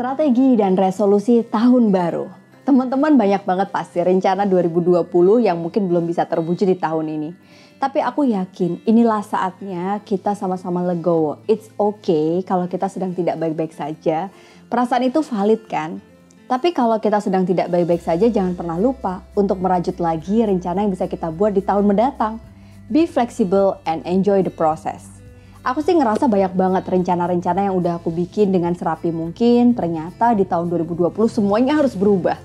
Strategi 0.00 0.56
dan 0.56 0.80
resolusi 0.80 1.44
tahun 1.44 1.92
baru. 1.92 2.24
Teman-teman 2.64 3.20
banyak 3.20 3.44
banget 3.44 3.68
pasti 3.68 4.00
rencana 4.00 4.48
2020 4.48 5.04
yang 5.44 5.60
mungkin 5.60 5.92
belum 5.92 6.08
bisa 6.08 6.24
terwujud 6.24 6.64
di 6.64 6.72
tahun 6.72 7.20
ini. 7.20 7.36
Tapi 7.76 8.00
aku 8.00 8.24
yakin 8.24 8.80
inilah 8.88 9.20
saatnya 9.20 10.00
kita 10.08 10.32
sama-sama 10.32 10.80
legowo. 10.88 11.44
It's 11.44 11.68
okay 11.76 12.40
kalau 12.48 12.64
kita 12.64 12.88
sedang 12.88 13.12
tidak 13.12 13.36
baik-baik 13.44 13.76
saja. 13.76 14.32
Perasaan 14.72 15.04
itu 15.04 15.20
valid 15.20 15.68
kan? 15.68 16.00
Tapi 16.48 16.72
kalau 16.72 16.96
kita 16.96 17.20
sedang 17.20 17.44
tidak 17.44 17.68
baik-baik 17.68 18.00
saja 18.00 18.24
jangan 18.32 18.56
pernah 18.56 18.80
lupa 18.80 19.20
untuk 19.36 19.60
merajut 19.60 20.00
lagi 20.00 20.40
rencana 20.40 20.80
yang 20.80 20.96
bisa 20.96 21.12
kita 21.12 21.28
buat 21.28 21.52
di 21.52 21.60
tahun 21.60 21.84
mendatang. 21.84 22.40
Be 22.88 23.04
flexible 23.04 23.76
and 23.84 24.00
enjoy 24.08 24.40
the 24.40 24.48
process. 24.48 25.19
Aku 25.60 25.84
sih 25.84 25.92
ngerasa 25.92 26.24
banyak 26.24 26.56
banget 26.56 26.88
rencana-rencana 26.88 27.68
yang 27.68 27.76
udah 27.76 28.00
aku 28.00 28.08
bikin 28.08 28.48
dengan 28.48 28.72
serapi 28.72 29.12
mungkin, 29.12 29.76
ternyata 29.76 30.32
di 30.32 30.48
tahun 30.48 30.72
2020 30.72 31.12
semuanya 31.28 31.76
harus 31.76 31.92
berubah. 31.92 32.40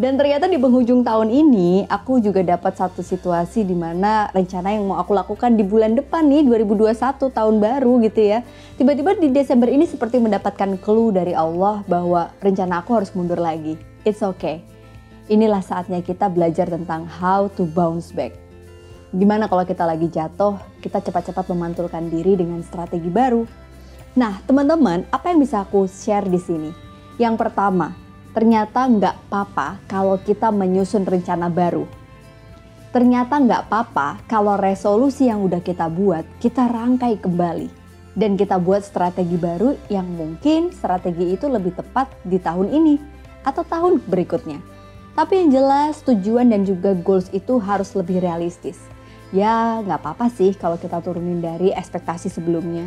Dan 0.00 0.16
ternyata 0.16 0.48
di 0.48 0.56
penghujung 0.56 1.04
tahun 1.04 1.28
ini 1.28 1.84
aku 1.92 2.24
juga 2.24 2.40
dapat 2.40 2.72
satu 2.72 3.04
situasi 3.04 3.68
di 3.68 3.76
mana 3.76 4.32
rencana 4.32 4.72
yang 4.72 4.88
mau 4.88 4.96
aku 4.96 5.12
lakukan 5.12 5.60
di 5.60 5.62
bulan 5.62 5.92
depan 5.92 6.24
nih 6.24 6.40
2021 6.64 6.96
tahun 7.36 7.56
baru 7.60 8.00
gitu 8.00 8.20
ya. 8.32 8.40
Tiba-tiba 8.80 9.12
di 9.20 9.28
Desember 9.28 9.68
ini 9.68 9.84
seperti 9.84 10.16
mendapatkan 10.16 10.80
clue 10.80 11.12
dari 11.12 11.36
Allah 11.36 11.84
bahwa 11.84 12.32
rencana 12.40 12.80
aku 12.80 12.96
harus 12.96 13.12
mundur 13.12 13.44
lagi. 13.44 13.76
It's 14.08 14.24
okay. 14.24 14.64
Inilah 15.28 15.60
saatnya 15.60 16.00
kita 16.00 16.32
belajar 16.32 16.72
tentang 16.72 17.04
how 17.04 17.46
to 17.60 17.68
bounce 17.68 18.08
back 18.08 18.43
Gimana 19.14 19.46
kalau 19.46 19.62
kita 19.62 19.86
lagi 19.86 20.10
jatuh, 20.10 20.58
kita 20.82 20.98
cepat-cepat 20.98 21.46
memantulkan 21.54 22.10
diri 22.10 22.34
dengan 22.34 22.58
strategi 22.66 23.06
baru. 23.06 23.46
Nah, 24.18 24.42
teman-teman, 24.42 25.06
apa 25.14 25.30
yang 25.30 25.38
bisa 25.38 25.62
aku 25.62 25.86
share 25.86 26.26
di 26.26 26.42
sini? 26.42 26.74
Yang 27.14 27.46
pertama, 27.46 27.94
ternyata 28.34 28.90
nggak 28.90 29.30
apa-apa 29.30 29.78
kalau 29.86 30.18
kita 30.18 30.50
menyusun 30.50 31.06
rencana 31.06 31.46
baru. 31.46 31.86
Ternyata 32.90 33.38
nggak 33.38 33.70
apa-apa 33.70 34.18
kalau 34.26 34.58
resolusi 34.58 35.30
yang 35.30 35.46
udah 35.46 35.62
kita 35.62 35.86
buat, 35.86 36.26
kita 36.42 36.66
rangkai 36.66 37.14
kembali. 37.22 37.70
Dan 38.18 38.34
kita 38.34 38.58
buat 38.58 38.82
strategi 38.82 39.38
baru 39.38 39.78
yang 39.94 40.10
mungkin 40.10 40.74
strategi 40.74 41.38
itu 41.38 41.46
lebih 41.46 41.78
tepat 41.78 42.10
di 42.26 42.42
tahun 42.42 42.66
ini 42.66 42.98
atau 43.46 43.62
tahun 43.62 44.02
berikutnya. 44.10 44.58
Tapi 45.14 45.46
yang 45.46 45.50
jelas 45.54 46.02
tujuan 46.02 46.50
dan 46.50 46.66
juga 46.66 46.98
goals 46.98 47.30
itu 47.30 47.62
harus 47.62 47.94
lebih 47.94 48.18
realistis 48.18 48.93
ya 49.34 49.82
nggak 49.82 49.98
apa-apa 49.98 50.30
sih 50.30 50.54
kalau 50.54 50.78
kita 50.78 51.02
turunin 51.02 51.42
dari 51.42 51.74
ekspektasi 51.74 52.30
sebelumnya. 52.30 52.86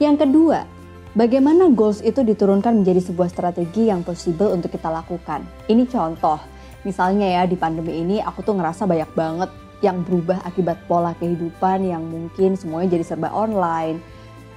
Yang 0.00 0.24
kedua, 0.24 0.64
bagaimana 1.12 1.68
goals 1.68 2.00
itu 2.00 2.24
diturunkan 2.24 2.80
menjadi 2.80 3.04
sebuah 3.04 3.28
strategi 3.28 3.92
yang 3.92 4.00
possible 4.00 4.48
untuk 4.50 4.72
kita 4.72 4.88
lakukan. 4.88 5.44
Ini 5.68 5.84
contoh, 5.86 6.40
misalnya 6.88 7.28
ya 7.28 7.42
di 7.44 7.60
pandemi 7.60 8.00
ini 8.00 8.16
aku 8.24 8.40
tuh 8.40 8.56
ngerasa 8.56 8.88
banyak 8.88 9.12
banget 9.12 9.50
yang 9.84 10.00
berubah 10.00 10.40
akibat 10.48 10.80
pola 10.88 11.12
kehidupan 11.20 11.84
yang 11.84 12.00
mungkin 12.00 12.56
semuanya 12.56 12.96
jadi 12.96 13.04
serba 13.04 13.28
online. 13.36 14.00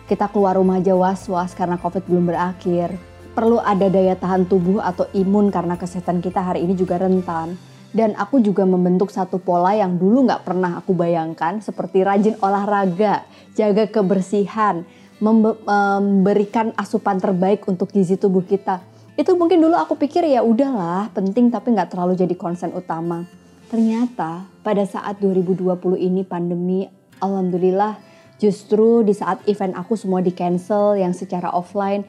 Kita 0.08 0.32
keluar 0.32 0.56
rumah 0.56 0.80
aja 0.80 0.96
was-was 0.96 1.52
karena 1.52 1.76
COVID 1.76 2.08
belum 2.08 2.32
berakhir. 2.32 2.96
Perlu 3.36 3.60
ada 3.60 3.92
daya 3.92 4.16
tahan 4.16 4.48
tubuh 4.48 4.80
atau 4.80 5.04
imun 5.12 5.52
karena 5.52 5.76
kesehatan 5.76 6.24
kita 6.24 6.40
hari 6.40 6.64
ini 6.64 6.74
juga 6.74 6.98
rentan 6.98 7.60
dan 7.98 8.14
aku 8.14 8.38
juga 8.46 8.62
membentuk 8.62 9.10
satu 9.10 9.42
pola 9.42 9.74
yang 9.74 9.98
dulu 9.98 10.30
nggak 10.30 10.46
pernah 10.46 10.78
aku 10.78 10.94
bayangkan 10.94 11.58
seperti 11.66 12.06
rajin 12.06 12.38
olahraga, 12.46 13.26
jaga 13.58 13.90
kebersihan, 13.90 14.86
memberikan 15.18 16.78
asupan 16.78 17.18
terbaik 17.18 17.66
untuk 17.66 17.90
gizi 17.90 18.14
tubuh 18.14 18.46
kita. 18.46 18.86
Itu 19.18 19.34
mungkin 19.34 19.66
dulu 19.66 19.74
aku 19.74 19.98
pikir 19.98 20.30
ya 20.30 20.46
udahlah 20.46 21.10
penting 21.10 21.50
tapi 21.50 21.74
nggak 21.74 21.90
terlalu 21.90 22.14
jadi 22.14 22.38
konsen 22.38 22.70
utama. 22.78 23.26
Ternyata 23.66 24.46
pada 24.62 24.86
saat 24.86 25.18
2020 25.18 25.74
ini 25.98 26.22
pandemi, 26.22 26.86
alhamdulillah 27.18 27.98
justru 28.38 29.02
di 29.02 29.18
saat 29.18 29.42
event 29.50 29.74
aku 29.74 29.98
semua 29.98 30.22
di 30.22 30.30
cancel 30.30 31.02
yang 31.02 31.18
secara 31.18 31.50
offline, 31.50 32.06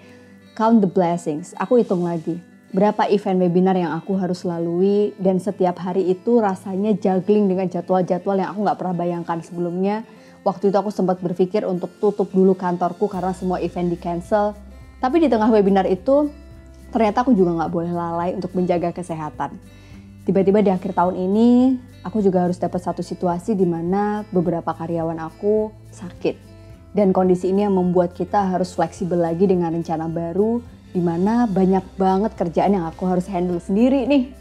count 0.53 0.85
the 0.85 0.91
blessings. 0.93 1.57
Aku 1.57 1.81
hitung 1.81 2.05
lagi 2.05 2.48
berapa 2.69 3.09
event 3.09 3.41
webinar 3.41 3.77
yang 3.81 3.97
aku 3.97 4.13
harus 4.21 4.45
lalui 4.45 5.17
dan 5.17 5.41
setiap 5.41 5.81
hari 5.81 6.05
itu 6.13 6.37
rasanya 6.37 6.93
juggling 6.93 7.49
dengan 7.49 7.65
jadwal-jadwal 7.73 8.37
yang 8.37 8.53
aku 8.53 8.61
nggak 8.61 8.79
pernah 8.79 8.97
bayangkan 8.97 9.39
sebelumnya. 9.41 10.05
Waktu 10.45 10.69
itu 10.69 10.77
aku 10.77 10.93
sempat 10.93 11.19
berpikir 11.25 11.65
untuk 11.65 11.89
tutup 11.97 12.29
dulu 12.29 12.53
kantorku 12.53 13.09
karena 13.09 13.33
semua 13.33 13.59
event 13.65 13.89
di 13.89 13.97
cancel. 13.97 14.53
Tapi 15.01 15.17
di 15.25 15.29
tengah 15.33 15.49
webinar 15.49 15.89
itu 15.89 16.29
ternyata 16.93 17.25
aku 17.25 17.33
juga 17.33 17.57
nggak 17.57 17.73
boleh 17.73 17.93
lalai 17.93 18.31
untuk 18.37 18.53
menjaga 18.53 18.93
kesehatan. 18.93 19.57
Tiba-tiba 20.29 20.61
di 20.61 20.69
akhir 20.69 20.93
tahun 20.93 21.17
ini 21.17 21.49
aku 22.05 22.21
juga 22.21 22.45
harus 22.45 22.61
dapat 22.61 22.85
satu 22.85 23.01
situasi 23.01 23.57
di 23.57 23.65
mana 23.65 24.29
beberapa 24.29 24.77
karyawan 24.77 25.17
aku 25.25 25.73
sakit. 25.89 26.37
Dan 26.93 27.17
kondisi 27.17 27.49
ini 27.49 27.65
yang 27.65 27.77
membuat 27.77 28.13
kita 28.13 28.49
harus 28.49 28.77
fleksibel 28.77 29.21
lagi 29.21 29.49
dengan 29.49 29.73
rencana 29.73 30.09
baru 30.09 30.61
di 30.93 31.03
mana 31.05 31.45
banyak 31.45 31.85
banget 32.01 32.33
kerjaan 32.35 32.77
yang 32.77 32.87
aku 32.89 33.05
harus 33.05 33.29
handle 33.29 33.61
sendiri 33.61 34.09
nih. 34.09 34.33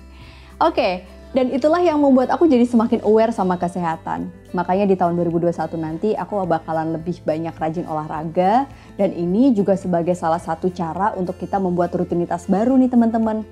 Oke, 0.58 0.74
okay, 0.74 0.94
dan 1.36 1.52
itulah 1.52 1.84
yang 1.84 2.00
membuat 2.00 2.32
aku 2.32 2.48
jadi 2.48 2.64
semakin 2.64 3.04
aware 3.04 3.36
sama 3.36 3.60
kesehatan. 3.60 4.32
Makanya 4.56 4.88
di 4.88 4.96
tahun 4.96 5.20
2021 5.20 5.76
nanti 5.78 6.10
aku 6.16 6.40
bakalan 6.48 6.96
lebih 6.96 7.20
banyak 7.28 7.52
rajin 7.52 7.86
olahraga 7.86 8.66
dan 8.96 9.12
ini 9.12 9.52
juga 9.52 9.76
sebagai 9.76 10.16
salah 10.16 10.40
satu 10.40 10.72
cara 10.72 11.12
untuk 11.20 11.36
kita 11.36 11.60
membuat 11.60 11.92
rutinitas 11.94 12.48
baru 12.48 12.80
nih 12.80 12.90
teman-teman. 12.90 13.44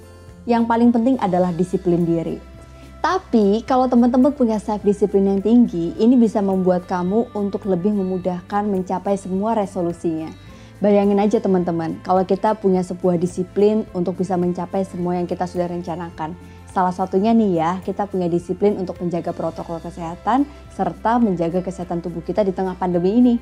Yang 0.47 0.63
paling 0.66 0.89
penting 0.95 1.16
adalah 1.19 1.51
disiplin 1.51 2.07
diri. 2.07 2.39
Tapi 3.06 3.62
kalau 3.69 3.85
teman-teman 3.85 4.33
punya 4.33 4.57
self 4.57 4.81
disiplin 4.81 5.29
yang 5.29 5.41
tinggi, 5.44 5.94
ini 6.01 6.17
bisa 6.17 6.41
membuat 6.41 6.89
kamu 6.89 7.38
untuk 7.38 7.69
lebih 7.69 7.94
memudahkan 7.94 8.66
mencapai 8.66 9.13
semua 9.13 9.53
resolusinya. 9.53 10.44
Bayangin 10.84 11.24
aja 11.24 11.40
teman-teman, 11.40 12.03
kalau 12.03 12.28
kita 12.28 12.52
punya 12.59 12.84
sebuah 12.84 13.16
disiplin 13.16 13.88
untuk 13.96 14.19
bisa 14.19 14.36
mencapai 14.36 14.84
semua 14.84 15.16
yang 15.16 15.24
kita 15.24 15.47
sudah 15.47 15.72
rencanakan. 15.72 16.36
Salah 16.68 16.91
satunya 16.91 17.31
nih 17.31 17.52
ya, 17.56 17.72
kita 17.80 18.03
punya 18.12 18.28
disiplin 18.28 18.75
untuk 18.75 19.00
menjaga 19.00 19.31
protokol 19.31 19.80
kesehatan 19.80 20.44
serta 20.75 21.16
menjaga 21.24 21.63
kesehatan 21.63 22.03
tubuh 22.03 22.19
kita 22.19 22.44
di 22.44 22.52
tengah 22.52 22.75
pandemi 22.75 23.16
ini. 23.16 23.36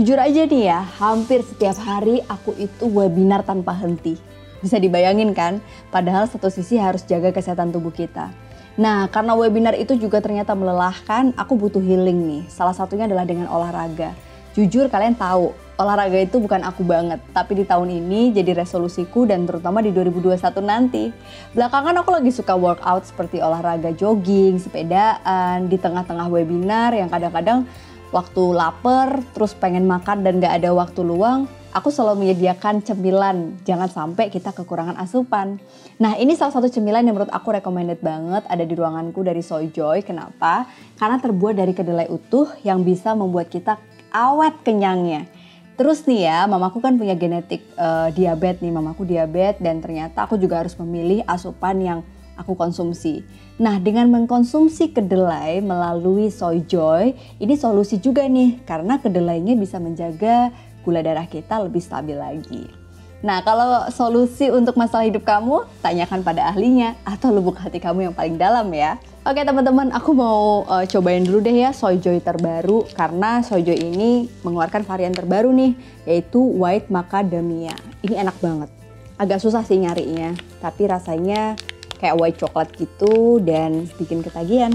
Jujur 0.00 0.16
aja 0.16 0.48
nih 0.48 0.72
ya, 0.72 0.80
hampir 0.96 1.44
setiap 1.44 1.76
hari 1.76 2.24
aku 2.24 2.56
itu 2.56 2.88
webinar 2.88 3.44
tanpa 3.44 3.76
henti. 3.76 4.16
Bisa 4.64 4.80
dibayangin 4.80 5.36
kan? 5.36 5.60
Padahal 5.92 6.24
satu 6.24 6.48
sisi 6.48 6.80
harus 6.80 7.04
jaga 7.04 7.36
kesehatan 7.36 7.68
tubuh 7.68 7.92
kita. 7.92 8.32
Nah, 8.80 9.12
karena 9.12 9.36
webinar 9.36 9.76
itu 9.76 9.92
juga 10.00 10.24
ternyata 10.24 10.56
melelahkan, 10.56 11.36
aku 11.36 11.52
butuh 11.60 11.84
healing 11.84 12.24
nih. 12.24 12.42
Salah 12.48 12.72
satunya 12.72 13.04
adalah 13.04 13.28
dengan 13.28 13.52
olahraga. 13.52 14.16
Jujur 14.56 14.88
kalian 14.88 15.12
tahu, 15.12 15.52
olahraga 15.82 16.16
itu 16.22 16.38
bukan 16.38 16.62
aku 16.62 16.86
banget, 16.86 17.18
tapi 17.34 17.58
di 17.58 17.64
tahun 17.66 17.90
ini 17.90 18.30
jadi 18.30 18.54
resolusiku 18.62 19.26
dan 19.26 19.42
terutama 19.44 19.82
di 19.82 19.90
2021 19.90 20.38
nanti. 20.62 21.10
Belakangan 21.52 21.98
aku 22.00 22.10
lagi 22.14 22.30
suka 22.30 22.54
workout 22.54 23.02
seperti 23.04 23.42
olahraga 23.42 23.90
jogging, 23.90 24.62
sepedaan, 24.62 25.66
di 25.66 25.76
tengah-tengah 25.76 26.30
webinar 26.30 26.94
yang 26.94 27.10
kadang-kadang 27.10 27.66
waktu 28.14 28.42
lapar, 28.54 29.20
terus 29.34 29.52
pengen 29.58 29.84
makan 29.90 30.22
dan 30.22 30.38
gak 30.38 30.62
ada 30.62 30.70
waktu 30.70 31.00
luang, 31.02 31.50
aku 31.72 31.88
selalu 31.88 32.28
menyediakan 32.28 32.84
cemilan. 32.84 33.56
Jangan 33.64 33.88
sampai 33.88 34.28
kita 34.28 34.52
kekurangan 34.52 35.00
asupan. 35.00 35.56
Nah 35.98 36.14
ini 36.20 36.36
salah 36.36 36.52
satu 36.52 36.68
cemilan 36.68 37.02
yang 37.02 37.16
menurut 37.16 37.32
aku 37.32 37.56
recommended 37.56 37.98
banget 38.04 38.44
ada 38.46 38.62
di 38.62 38.74
ruanganku 38.76 39.24
dari 39.24 39.40
Soy 39.40 39.72
Joy. 39.72 40.04
Kenapa? 40.04 40.68
Karena 41.00 41.18
terbuat 41.18 41.56
dari 41.56 41.72
kedelai 41.72 42.06
utuh 42.12 42.52
yang 42.62 42.84
bisa 42.84 43.16
membuat 43.16 43.48
kita 43.48 43.80
awet 44.12 44.60
kenyangnya. 44.60 45.24
Terus 45.72 46.04
nih 46.04 46.28
ya, 46.28 46.38
mamaku 46.44 46.84
kan 46.84 47.00
punya 47.00 47.16
genetik 47.16 47.64
uh, 47.80 48.12
diabetes 48.12 48.60
nih, 48.60 48.72
mamaku 48.72 49.08
diabetes 49.08 49.58
dan 49.64 49.80
ternyata 49.80 50.28
aku 50.28 50.36
juga 50.36 50.60
harus 50.60 50.76
memilih 50.76 51.24
asupan 51.24 51.80
yang 51.80 51.98
aku 52.36 52.52
konsumsi. 52.52 53.24
Nah, 53.56 53.80
dengan 53.80 54.08
mengkonsumsi 54.12 54.92
kedelai 54.92 55.64
melalui 55.64 56.28
soy 56.28 56.64
joy, 56.64 57.16
ini 57.40 57.54
solusi 57.56 58.00
juga 58.00 58.24
nih 58.28 58.64
karena 58.68 59.00
kedelainya 59.00 59.56
bisa 59.56 59.80
menjaga 59.80 60.52
gula 60.84 61.00
darah 61.00 61.28
kita 61.28 61.62
lebih 61.62 61.80
stabil 61.80 62.18
lagi. 62.18 62.81
Nah, 63.22 63.38
kalau 63.46 63.86
solusi 63.94 64.50
untuk 64.50 64.74
masalah 64.74 65.06
hidup 65.06 65.22
kamu, 65.22 65.62
tanyakan 65.78 66.26
pada 66.26 66.50
ahlinya 66.50 66.98
atau 67.06 67.30
lubuk 67.30 67.54
hati 67.54 67.78
kamu 67.78 68.10
yang 68.10 68.14
paling 68.18 68.34
dalam 68.34 68.66
ya. 68.74 68.98
Oke 69.22 69.46
teman-teman, 69.46 69.94
aku 69.94 70.10
mau 70.10 70.66
uh, 70.66 70.82
cobain 70.82 71.22
dulu 71.22 71.38
deh 71.38 71.62
ya 71.62 71.70
Soyjoy 71.70 72.18
terbaru 72.18 72.82
karena 72.98 73.38
Soyjoy 73.46 73.78
ini 73.78 74.26
mengeluarkan 74.42 74.82
varian 74.82 75.14
terbaru 75.14 75.54
nih, 75.54 75.78
yaitu 76.02 76.42
White 76.42 76.90
Macadamia. 76.90 77.78
Ini 78.02 78.26
enak 78.26 78.42
banget. 78.42 78.70
Agak 79.14 79.38
susah 79.38 79.62
sih 79.62 79.78
nyarinya, 79.78 80.34
tapi 80.58 80.90
rasanya 80.90 81.54
kayak 82.02 82.18
white 82.18 82.38
coklat 82.42 82.74
gitu 82.74 83.38
dan 83.38 83.86
bikin 83.94 84.26
ketagihan. 84.26 84.74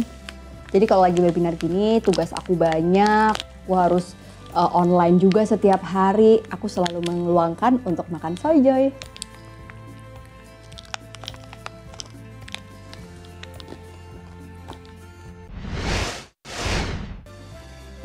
Jadi 0.71 0.87
kalau 0.87 1.03
lagi 1.03 1.19
webinar 1.19 1.59
gini, 1.59 1.99
tugas 1.99 2.31
aku 2.31 2.55
banyak, 2.55 3.35
aku 3.67 3.75
harus 3.75 4.15
uh, 4.57 4.73
online 4.73 5.21
juga 5.21 5.45
setiap 5.45 5.85
hari. 5.85 6.41
Aku 6.49 6.65
selalu 6.65 7.05
mengeluangkan 7.05 7.85
untuk 7.85 8.09
makan 8.09 8.33
soyjoy. 8.41 8.89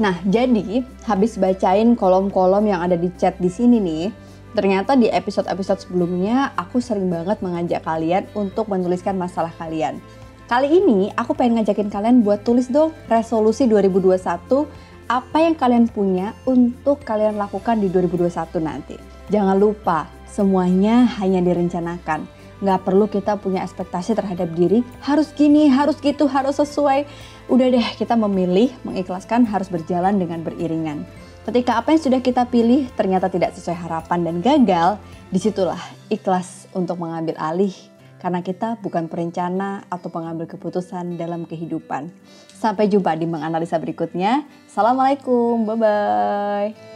Nah, 0.03 0.19
jadi 0.27 0.83
habis 1.07 1.39
bacain 1.39 1.95
kolom-kolom 1.95 2.67
yang 2.67 2.83
ada 2.83 2.99
di 2.99 3.07
chat 3.15 3.39
di 3.39 3.47
sini 3.47 3.79
nih, 3.79 4.11
ternyata 4.51 4.99
di 4.99 5.07
episode-episode 5.07 5.87
sebelumnya 5.87 6.51
aku 6.59 6.83
sering 6.83 7.07
banget 7.07 7.39
mengajak 7.39 7.87
kalian 7.87 8.27
untuk 8.35 8.67
menuliskan 8.67 9.15
masalah 9.15 9.55
kalian. 9.63 10.03
Kali 10.51 10.69
ini 10.69 11.15
aku 11.15 11.39
pengen 11.39 11.63
ngajakin 11.63 11.87
kalian 11.87 12.27
buat 12.27 12.43
tulis 12.43 12.67
dong 12.67 12.91
resolusi 13.07 13.71
2021 13.71 14.67
apa 15.13 15.45
yang 15.45 15.53
kalian 15.53 15.93
punya 15.93 16.33
untuk 16.49 17.05
kalian 17.05 17.37
lakukan 17.37 17.77
di 17.85 17.93
2021 17.93 18.33
nanti. 18.65 18.97
Jangan 19.29 19.61
lupa, 19.61 20.09
semuanya 20.25 21.05
hanya 21.21 21.45
direncanakan. 21.45 22.25
Nggak 22.65 22.81
perlu 22.81 23.05
kita 23.13 23.37
punya 23.37 23.61
ekspektasi 23.61 24.17
terhadap 24.17 24.57
diri, 24.57 24.81
harus 25.05 25.29
gini, 25.37 25.69
harus 25.69 26.01
gitu, 26.01 26.25
harus 26.33 26.57
sesuai. 26.57 27.05
Udah 27.53 27.69
deh, 27.69 27.89
kita 28.01 28.17
memilih, 28.17 28.73
mengikhlaskan 28.89 29.45
harus 29.45 29.69
berjalan 29.69 30.17
dengan 30.17 30.41
beriringan. 30.41 31.05
Ketika 31.45 31.77
apa 31.77 31.93
yang 31.93 32.01
sudah 32.01 32.21
kita 32.25 32.49
pilih 32.49 32.89
ternyata 32.97 33.29
tidak 33.29 33.53
sesuai 33.53 33.77
harapan 33.85 34.25
dan 34.25 34.37
gagal, 34.41 34.89
di 35.29 35.37
situlah 35.43 35.81
ikhlas 36.09 36.71
untuk 36.73 36.97
mengambil 36.97 37.37
alih 37.37 37.75
karena 38.23 38.39
kita 38.39 38.79
bukan 38.79 39.11
perencana 39.11 39.83
atau 39.91 40.07
pengambil 40.07 40.47
keputusan 40.47 41.19
dalam 41.19 41.43
kehidupan. 41.43 42.15
Sampai 42.55 42.87
jumpa 42.87 43.19
di 43.19 43.27
menganalisa 43.27 43.83
berikutnya. 43.83 44.47
Assalamualaikum, 44.71 45.67
bye-bye. 45.67 46.92